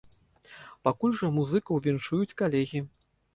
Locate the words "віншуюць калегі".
1.89-2.83